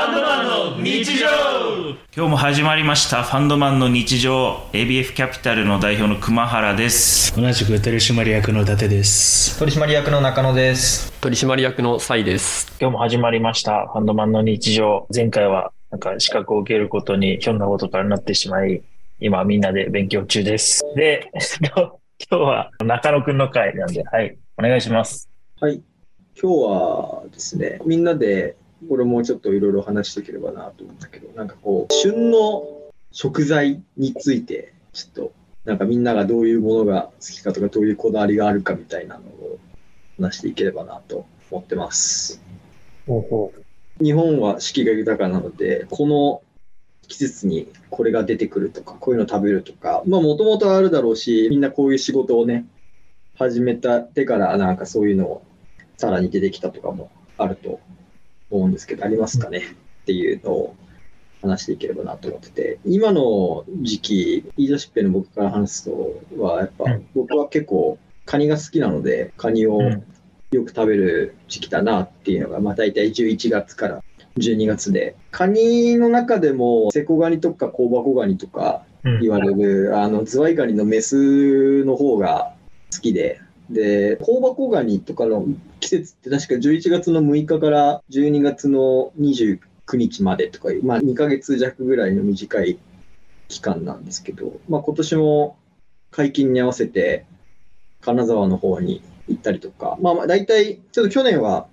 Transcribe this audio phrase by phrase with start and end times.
[0.00, 1.26] ァンドマンの日常。
[2.16, 3.22] 今日も始まりました。
[3.22, 4.56] ファンドマンの日常。
[4.72, 7.38] ABF キャピタルの代表の熊原です。
[7.38, 9.58] 同じく取締役の伊達です。
[9.58, 11.12] 取締役の中野です。
[11.20, 12.74] 取締役のサイです。
[12.80, 13.88] 今日も始まりました。
[13.88, 15.06] ファンドマンの日常。
[15.14, 18.82] 前回はなんか資格を受けることにひょんなことからなってしまい
[19.18, 20.82] 今みんなで勉強中です。
[20.96, 21.30] で
[21.76, 21.92] 今
[22.30, 25.28] 日は中野くんの回なんではいお願いします。
[25.60, 25.82] はい。
[26.40, 28.56] 今日はですねみんなで
[28.88, 32.64] これもちょっといろいろ話していければなと思ったけど、なんかこう、旬の
[33.12, 35.32] 食材について、ちょっと、
[35.64, 39.58] なんかみんながどういうものが好きかとか、どういうこだわりがあるかみたいなのを
[40.18, 42.40] 話していければなと思ってます。
[43.06, 46.42] ほうほう日本は四季が豊かなので、この
[47.06, 52.66] 季節にこれが出てくるとか、こういうの食べるとか、まあもともとあるだろうし、みんなこういう仕事をね、
[53.34, 55.42] 始めたてからなんかそういうのを
[55.96, 57.80] さらに出てきたとかもあると
[58.50, 59.58] 思うんですけど、ありますかね？
[60.02, 60.76] っていうのを
[61.42, 66.84] 話していければなと思ってて、今の時期、言い出しっぺの僕から話すとは、やっぱ
[67.14, 69.80] 僕は結構カニが好きなので、カニを
[70.50, 74.02] よく食べる時期だなっていうのが、まあ大体11月から
[74.36, 78.84] 12月で、カニの中でもセコガニとか香箱ガニとか
[79.20, 82.54] 言われる、あのズワイガニのメスの方が
[82.92, 83.40] 好きで、
[83.70, 85.46] で、香箱ガニとかの
[85.78, 89.60] 季節って確か11月の6日から12月の29
[89.94, 92.78] 日までとかいう、まあ2ヶ月弱ぐらいの短い
[93.48, 95.56] 期間なんですけど、まあ今年も
[96.10, 97.26] 解禁に合わせて
[98.00, 101.68] 金沢の方に行ったりとか、まあまあ大体、ちょっと去年は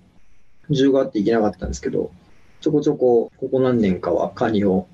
[0.70, 2.12] 需要があって行けなかったんですけど、
[2.60, 4.86] ちょこちょこここ何年かはカニを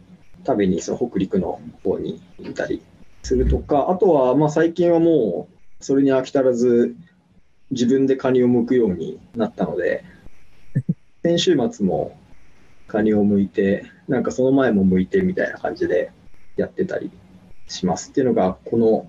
[0.46, 2.82] 食べにその北陸の方に行ったり
[3.22, 5.53] するとか、あとはまあ最近はもう
[5.84, 6.96] それに飽き足らず、
[7.70, 10.02] 自分でカニを剥くようになったので、
[11.22, 12.16] 先週末も
[12.86, 16.10] カニを剥いて、なんかその前も剥いてみたいな感じで
[16.56, 17.10] やってたり
[17.68, 19.06] しますっていうのが、この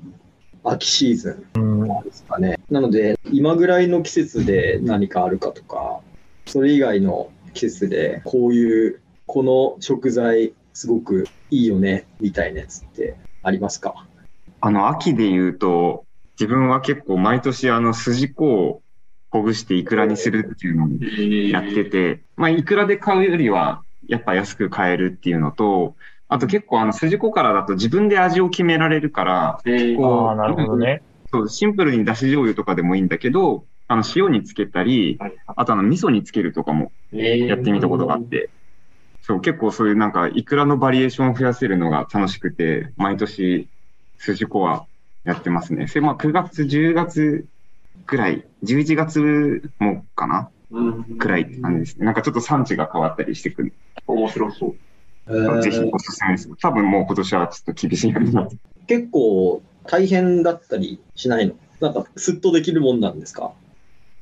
[0.66, 2.60] 秋シーズンなんですかね。
[2.70, 6.02] なので、今ぐらいの季節で何かあるかとか、
[6.46, 14.06] それ以外の季節でこういうこの食材すごくいいよねみたいなやつってありますか？
[14.60, 16.05] あの秋で言うと
[16.40, 18.82] 自分は結構毎年あの筋子を
[19.32, 20.88] ほぐしてイクラにするっていうのを
[21.50, 25.96] やってて、まあイクラで買うよりはやっぱ安く買えるっていうのと、
[26.28, 31.02] あと結構あの筋子からだと自分で味を決められるから、結構、あなるほどね。
[31.32, 38.50] そうシンプルにだし醤油とかでもいいんだけど、あの塩につけたり、あとあの味噌につけるとかもやってみたことがあって、
[39.22, 43.68] そう結構そういうなんかイクラのバリエーションを増やせるのが楽しくて、毎年
[44.18, 44.86] 筋子は
[45.26, 45.88] やってますね。
[45.88, 47.46] それまあ9月、10月
[48.08, 50.50] ぐらい、11月もかな、
[51.18, 52.06] くらいって感じですね。
[52.06, 53.74] なんかちょっと産地が変わったりしてくる。
[54.08, 54.76] 面白そう。
[55.28, 56.50] えー、ぜひおすすめです。
[56.62, 58.58] 多分もう今年はちょっと厳しいようになって。
[58.88, 61.56] 結構大変だったりしないの？
[61.82, 63.52] なんかスッとできるもんなんですか？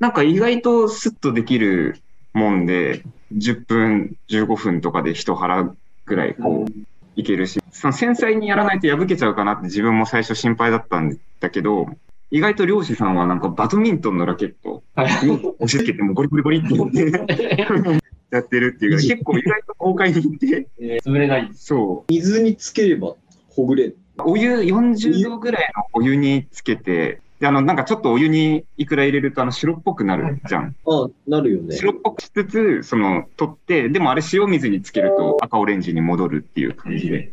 [0.00, 2.00] なんか意外とスッとできる
[2.32, 3.04] もんで、
[3.34, 5.74] 10分、15分とかで一腹
[6.06, 6.72] ぐらいこう、
[7.16, 11.86] いけるし、その繊細にやらないと破けちゃうかなって自分も最初心配だったんだけど、
[12.30, 14.82] 意外と漁師さんはなんかバドミントンのラケット
[15.22, 20.66] に押し付けてもゴリゴリゴリってやって やってるっていう結構意外と豪快にいって。
[20.80, 21.50] えー、潰れない。
[21.54, 22.12] そう。
[22.12, 23.14] 水につければ
[23.48, 23.98] ほぐれる。
[24.18, 30.76] お湯40度ぐらいのお湯につけて、で、あの、なんかちょっとお湯にいくら入れると、あの、白っぽくなるじゃん。
[30.86, 31.76] あなるよね。
[31.76, 37.32] 白っぽくしつつ、その、取って、でもあれ塩水につけると赤オレンジに戻るっていう感じで。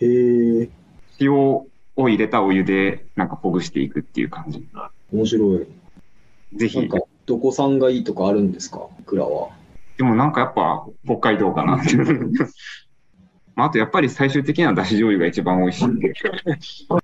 [0.00, 0.68] へえ。
[1.20, 4.66] 塩を入れたお湯で、なんかほぐしていくっていう感じ。
[5.12, 5.66] 面白い。
[6.56, 6.78] ぜひ。
[6.78, 8.86] なんか、どこさんがいいとかあるんですか？
[9.00, 9.48] いくらは。
[9.96, 11.82] でもなんかやっぱ、北海道かな。
[13.56, 16.12] まあ、あとやっぱり最終的にはだし醤油が一番美味しいって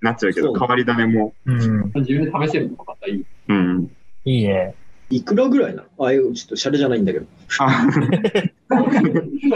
[0.02, 1.34] なっちゃうけど、変わり種も。
[1.46, 1.92] うん。
[1.94, 3.24] 自分で試せるのがまたいい。
[3.48, 3.90] うん。
[4.24, 4.74] いいね。
[5.10, 6.06] いくらぐらいなの？
[6.06, 7.26] あ、ちょっとシャレじゃないんだけど。
[7.58, 7.84] あ、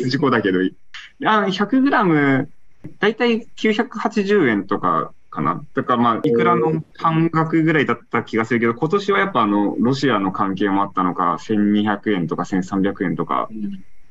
[0.06, 0.76] 事故だけどいい。
[1.26, 2.50] あ、100グラム、
[2.98, 5.64] だいたい980円とかかな。
[5.74, 13.48] だからまあ、いくらの半額ぐらいだった気がするけど、今年はやっぱあの、ロシアの関係もあったのか、1200円とか1300円とか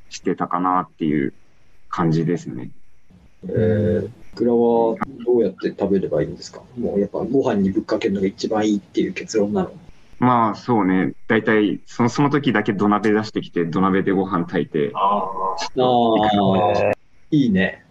[0.10, 1.34] してたかなっていう
[1.94, 2.72] 感じですね。
[3.46, 4.96] えー、いくらは
[5.26, 6.64] どうやって食べればいいんですか？
[6.76, 9.72] もうやっぱご飯にぶっかけるのが一番いいっていう結論なの？
[10.18, 14.92] まあそうね、大体そのその時だけ土鍋出してきて、土鍋でご飯炊いて。
[14.96, 16.92] ああ、
[17.30, 17.86] いいね。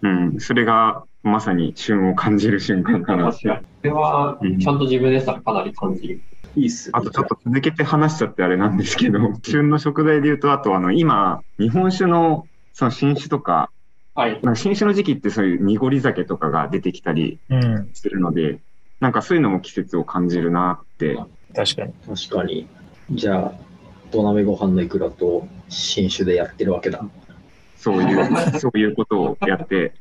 [0.00, 3.32] うん、それがまさに旬を感じる瞬間かな。
[3.32, 3.46] そ
[3.82, 6.20] れは、ちゃんと自分でしたらかなり感じる。
[6.56, 13.70] いいっす、あとちょっと続けて話しちゃってあれなんですけど、旬の食材で言うと、あとあの今、日本酒のその新酒とか、
[14.14, 14.32] はい。
[14.34, 17.90] なんか新酒の時期ってそういう濁り酒とかが出てきたりうん。
[17.94, 18.58] するので、
[19.00, 21.18] なんかそういうのも季節を感じるなって。
[21.54, 21.92] 確かに。
[22.06, 22.68] 確かに。
[23.10, 23.52] じゃあ、
[24.10, 27.04] 土鍋ご飯のいくらと新酒でやってるわけだ。
[27.76, 28.28] そういう、
[28.58, 29.92] そういうことをやって、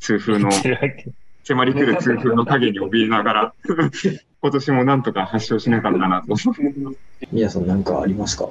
[0.00, 3.54] 痛風の、迫り来る痛風の影に怯えながら、
[4.40, 6.34] 今年もなんとか発症しなかったなと。
[7.32, 8.48] 皆さん何かありますか？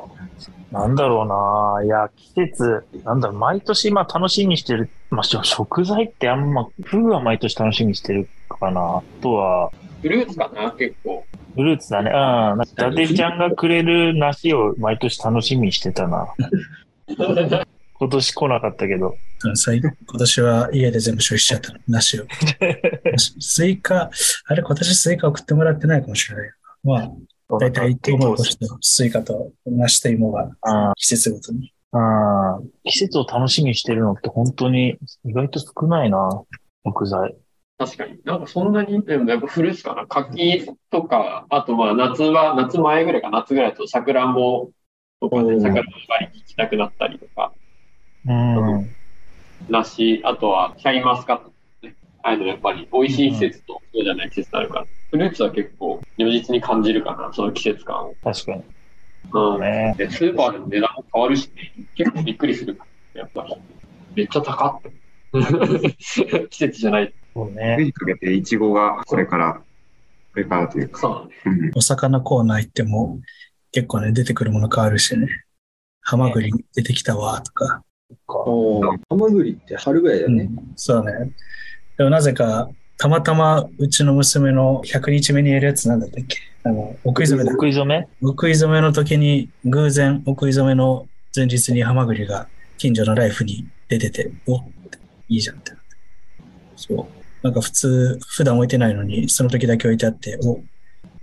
[0.71, 4.89] なんだろうないや、季節、なんだろう、毎年今楽しみにしてる。
[5.09, 8.97] まあ、し食材ってあんま、フグは毎年楽しみにしてるかな。
[8.97, 11.25] あとは、フルーツかな、結構。
[11.55, 12.11] フルーツだね。
[12.11, 12.61] うん。
[12.61, 16.27] 伊達ちゃんがくれる梨を毎年楽しみにしてたな。
[17.93, 19.15] 今年来なかったけど。
[19.55, 21.79] 最今年は家で全部消費しちゃったの。
[21.87, 22.25] 梨を。
[23.39, 24.09] スイカ、
[24.47, 26.49] あれ今年スイカ送ってもらってないかもしれない。
[26.83, 27.11] まあ、
[27.59, 31.73] だいたいトウモロコシとスイカと梨と芋があ季節ごとに。
[31.91, 36.43] あ季節を楽しみにしてるのって本当に意外と少ないな。
[36.85, 37.35] 食材。
[37.77, 38.19] 確かに。
[38.23, 40.05] なんかそんなに、でもやっぱフルーツかな。
[40.05, 44.69] 柿とか、あとまあ夏は、夏前ぐらいか夏ぐらいだとさくらんぼ
[45.19, 47.53] とかでうんさくらんぼ狩りに行きたくなったりとか、
[48.25, 48.89] うん。
[49.69, 51.95] 梨、あとはシャインマスカット、ね。
[52.21, 58.15] ああいうのやっぱり美味しい季節とそうじゃない季節になるから、フルーツは結構如実に感じるかな、その季節感を。
[58.23, 58.63] 確かに。
[59.31, 59.61] うん。
[59.61, 59.93] ね。
[59.95, 63.55] で、スーパーでも値段も変わるしね、結構びっくりするから、やっぱり。
[64.15, 64.91] めっちゃ高って。
[66.49, 67.13] 季節じゃない。
[67.35, 67.83] そう冬ね。
[67.85, 69.61] にかけてイチゴがこれから、
[70.33, 73.19] これからというか、そううんお魚コーナー行っても
[73.71, 75.27] 結構ね、出てくるもの変わるしね。
[76.01, 77.83] ハマグリ出てきたわとか。
[78.27, 80.45] ハマグリって春ぐらいだよね。
[80.45, 81.31] うんそうね。
[81.97, 82.67] でもなぜか、
[82.97, 86.37] たまたまうちの娘の100日目にやるやつなんだったっけ？
[86.63, 87.51] あの、お食い初めだ。
[87.51, 92.47] 食い初めお食い初めの時に偶然お食い初めの前日にハマグリが
[92.77, 94.57] 近所のライフに出てて、お
[95.27, 95.85] いいじゃんってなって。
[96.75, 97.05] そう。
[97.43, 100.63] なんか普通、普段置いてないのに、その時だけ置いてあって、おお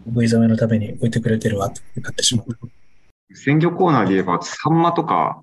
[0.08, 3.34] 食い初めのために置いてくれてるわって買ってしまう。
[3.34, 5.42] 鮮魚コーナーで言えば、サンマとか、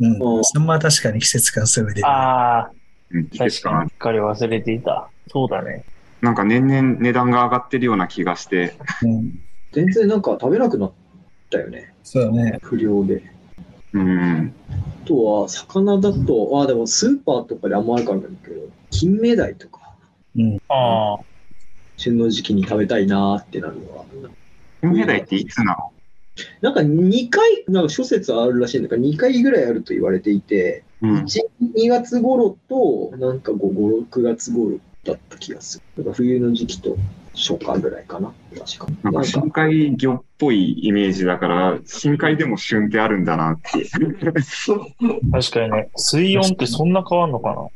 [0.00, 0.44] うんお。
[0.44, 2.06] サンマは確かに季節感すごい出る。
[2.06, 2.70] ああ、
[3.10, 3.50] うん確かに。
[3.52, 5.08] すっかり忘れていた。
[5.28, 5.84] そうだね。
[6.20, 9.40] なんか年々値段が上がってるような気がして、うん。
[9.72, 10.92] 全然なんか食べなくなっ
[11.50, 11.92] たよね。
[12.02, 12.58] そうだね。
[12.62, 13.22] 不良で。
[13.92, 18.60] うん、あとは、魚だと、あ、でもスーパーとかであんまあるかもだけど、
[18.90, 19.80] 金目鯛とか、
[20.36, 20.58] うん。
[20.68, 21.24] ああ、
[21.96, 24.04] 旬の時期に食べたいなーってなるのは。
[24.82, 25.92] 金目鯛っていつなの？
[26.60, 31.16] なんか2回、なんか諸説あるらしいんだから、2回ぐらいあると言われていて、うん。
[31.24, 31.40] 1、
[31.74, 35.84] 2月頃と、なんか5、5 6月頃だった気がする。
[35.98, 36.96] だから冬の時期と
[37.34, 38.32] 初夏ぐらいかな。
[38.58, 38.86] 確か。
[39.04, 43.88] なんか深海魚っぽいイメージだから、深海でも旬ってあるんだなって。
[43.88, 45.90] 確かにね。
[45.96, 47.68] 水温ってそんな変わんのかな？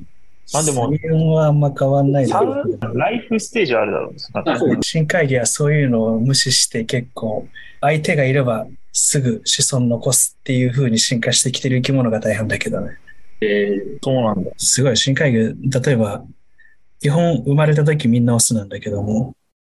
[0.54, 7.46] あでも水温はあんま変わんないだサろライフステージはあるだろう深海魚はそういうのを無視して結構
[7.80, 12.98] 相手がいればすぐ子孫残すっていう風に進化してきてる生き物が大半だけどね。
[13.40, 13.70] え
[14.02, 14.50] そうなんだ。
[14.58, 16.22] すごい深海魚、例えば
[17.02, 19.34] 基本生まれた時みんなオスなんだけども、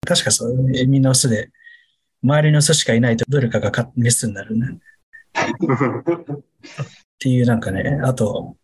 [0.05, 1.51] 確かそう、みんなオスで
[2.21, 4.67] 周りのオスしかいないとどれかがメスになるね。
[4.73, 4.79] っ
[7.19, 8.57] ていうなんかね、あと、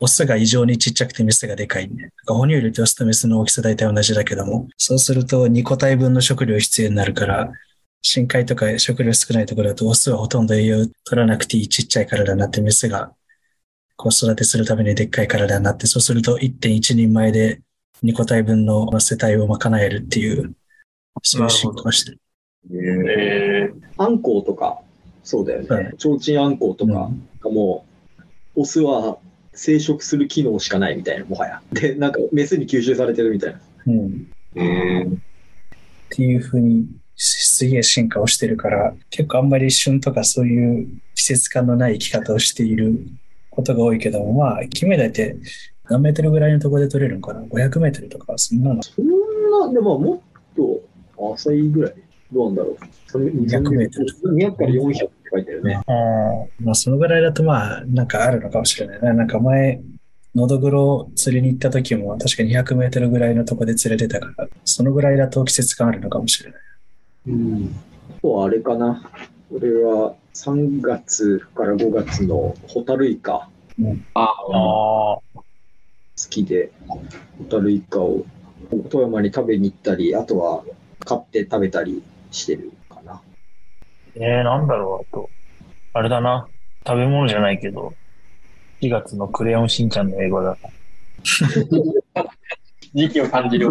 [0.00, 2.08] オスが異常にちっちゃくてメスがでかいね。
[2.24, 7.52] か哺乳類ってオスとメスの大きさ大体同じだけども、そうすると2個体分の食料必要になるから、
[8.00, 13.12] 深海とか食料少ないところだとオスはほとんど栄養取らなくていいちっちゃい体になって、メスが
[13.96, 17.60] 子育てするためにでっかい体になって、そうすると1.1人前で
[18.02, 20.54] 2個体分の世帯を賄えるっていう、
[21.22, 22.20] そういう進化をしてる。
[22.70, 24.80] ー、えあんこうとか、
[25.22, 25.92] そうだよはいね。
[25.98, 27.86] ちょうちんあんこうとかうんがも
[28.56, 29.18] う、オスは
[29.52, 31.62] 生殖する機能しかないみたいな、もはや。
[31.72, 33.60] で、なんかメスに吸収されてるみたいな。
[33.86, 35.16] うんえー
[36.12, 42.98] っていう風にすげえ進化をしてるから、結構あんまり旬とかそういう季節感のない生き方をしている
[43.50, 45.36] ことが多いけども、まあ、金目鯛って
[45.92, 48.82] 何メートルぐらいのところで取れるのかな ?500 メートルとか、そんなの。
[48.82, 50.20] そんな、でももっ
[50.56, 51.94] と浅いぐらい。
[52.32, 53.18] どうなんだろう。
[53.18, 54.36] 200メートル。
[54.36, 55.80] 200から400って書いてあるね。
[55.86, 56.66] うん。
[56.66, 59.12] まあ、そのぐらいだとまあ、なんかあるのかもしれないな。
[59.12, 59.82] なんか前、
[60.34, 66.60] のどぐろ釣りに行った時も確か200メートルぐらいのとこで釣れてたから、そのぐらいだと季節感あるのかもしれない。
[67.26, 67.76] うん。
[68.16, 69.10] あとはあれかな。
[69.50, 73.46] 俺は3月から5月のホタルイカ
[74.14, 75.18] あああ、
[76.18, 77.00] 好きで、ホ
[77.50, 78.24] タルイカを
[78.90, 80.64] 富山に食べに行ったり、あとは
[81.04, 83.20] 買って食べたりしてるかな。
[84.14, 85.30] えー、なんだろう、あと。
[85.94, 86.48] あれだな。
[86.86, 87.94] 食べ物じゃないけど、
[88.80, 90.56] 4月のクレヨンしんちゃんの英語だ。
[92.94, 93.70] 時期を感じる。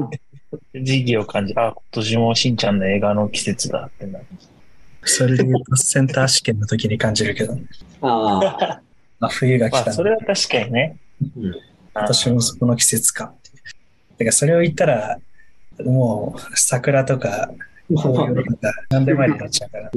[0.73, 4.25] 時期を感じ、あ、今年もしんちゃんの映画の季節だってなる。
[5.03, 7.57] それで言うとセンター試験の時に感じるけど、
[8.01, 8.81] ああ、
[9.25, 9.95] あ、冬が来まあ、たな。
[9.95, 10.97] それは確かにね。
[11.37, 14.17] うん今年もそこの季節かっていう。
[14.17, 15.19] てか、それを言ったら、
[15.83, 17.49] もう桜とか
[17.95, 19.91] 紅葉とか何でもありになっちゃうから。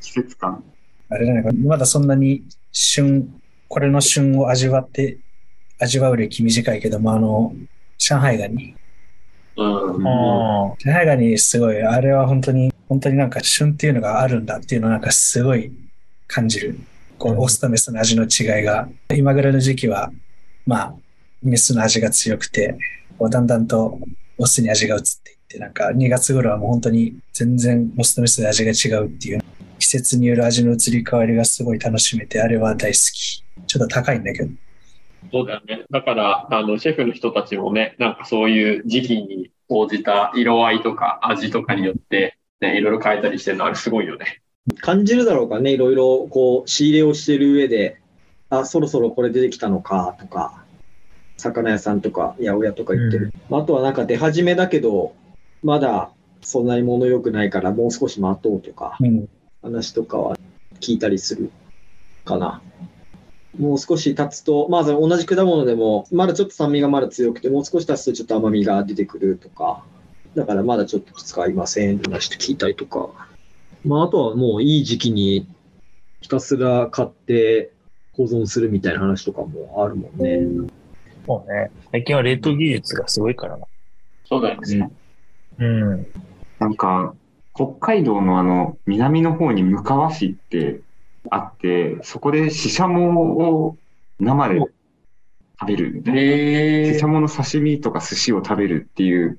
[0.00, 0.62] 季節感。
[1.08, 5.18] あれじゃないか、まだそんなに旬、これの旬を味わって、
[5.78, 7.54] 味わう歴短いけども、あの、
[7.98, 8.74] 上海ガニ。
[9.56, 9.94] うん。
[9.94, 10.04] うん。
[10.78, 15.72] 上海ガニすごい、あれは本当に、本当になんか旬っていうのがあるんだっていうのをなんかすごい
[16.26, 16.78] 感じる。
[17.18, 20.12] こう、オスとメスの味の違いが、今ぐらいの時期は、
[20.66, 20.94] まあ、
[21.42, 22.76] メスの味が強くて、
[23.18, 23.98] こうだんだんと
[24.38, 29.42] オスに味が移っていって、なんか2月頃はもう本当に全然オスとメスで味が違うっていう、
[29.78, 33.42] 季節による味の移り変わりがすごい楽しめて、あれは大好き。
[33.66, 34.50] ちょっと高いんだけど。
[35.32, 35.84] そうだよね。
[35.90, 44.42] だから、あの、シェフの人たちもね、なんかそういう時期に応じた色合いとか味とかによって、ね、いろいろ変えたりしてるの、あれすごいよね。
[44.80, 48.00] 感じるだろうかね、いろいろこう仕入れをしてる上で、
[48.50, 50.64] あ、そろそろこれ出てきたのかとか、
[51.38, 53.32] 魚屋さんとか八百屋とか言ってる。
[53.50, 55.14] あとはなんか出始めだけど、
[55.62, 56.10] まだ
[56.42, 59.28] そんなに物良くないからもう少し待とうとか、うん。
[59.62, 60.36] 話とかは
[60.80, 61.50] 聞いたりする
[62.24, 62.60] かな。
[63.58, 69.84] もう少し経つと、まず同じ果物でも、まだちょっと酸味がまだ強くて、もう少し経つとちょっと甘みが出てくるとか、
[70.34, 73.10] だからまだちょっと使いませんって話聞いたりとか。
[73.84, 75.46] まあ、あとはもういい時期に
[76.20, 77.72] ひたすら買って
[78.20, 80.68] 保存するみたいな話とかもあるもんね。
[81.26, 83.66] もうね、最近は冷凍技術がすごいからな。
[84.24, 84.90] そうだよね。
[85.58, 86.06] うん。
[86.58, 87.14] なんか、
[87.54, 90.80] 北海道のあの、南の方に向川市って
[91.30, 93.76] あって、そこでシシャモを
[94.18, 96.20] 生で食べるみたいな。
[96.20, 99.38] へシシャモの刺身とか寿司を食べるっていう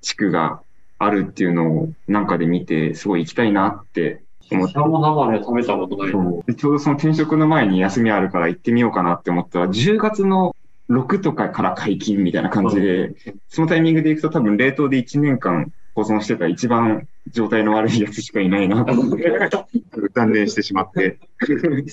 [0.00, 0.60] 地区が
[0.98, 4.22] あるっていうのをなんかで見て、すごい行きたいなって
[4.54, 4.78] 思って。
[4.78, 6.12] も生で食べたことない。
[6.12, 10.54] そうでちょうどその転職の前に休みあるから行ってみようかなって思ったら、10月の
[10.90, 13.14] 6とかから解禁みたいな感じで、
[13.48, 19.30] そのタイミングで行くと多分冷凍で1年間保存してた一番状態の悪いやつしかいないなと思って、
[20.14, 21.18] 断念してしまって。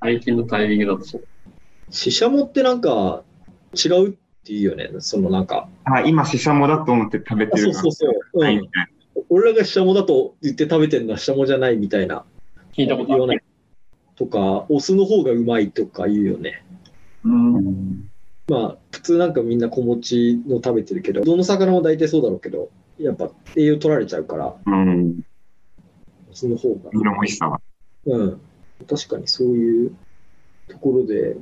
[0.00, 1.24] 最近のタイミングだとそう。
[1.90, 3.22] シシャモってなんか
[3.74, 4.12] 違うっ
[4.44, 4.90] ていうよね。
[5.00, 5.68] そのなんか。
[5.84, 8.12] あ、今シシャモだと思って食べあてるそうそうそう。
[8.34, 8.97] うないんみたいな。
[9.28, 12.24] 俺らがシシャモだと言って食べてるのはシシャモじゃないみたいな。
[12.72, 13.42] 聞いたことない
[14.16, 16.64] とか、オスの方がうまいとか言うよね。
[17.24, 18.10] うん。
[18.48, 25.20] まあ、普通なんかみんな子持ちの食べてるけど、どの魚も大体そうだろうけど、やっぱ栄養取られちゃうから、うん。
[26.30, 26.90] オスの方が。
[26.92, 27.60] 身の美味しさは。
[28.06, 28.40] うん。
[28.88, 29.96] 確かにそういう
[30.68, 31.36] ところで、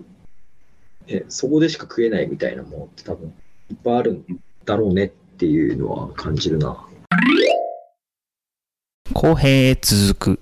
[1.06, 3.32] ね、そこでしか食えないみたいなものって多分
[3.70, 4.24] いっぱいあるん
[4.64, 6.86] だろうねっていうのは感じるな。
[9.16, 10.40] 公平続く。